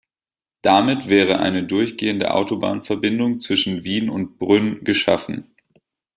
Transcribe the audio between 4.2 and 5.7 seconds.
Brünn geschaffen.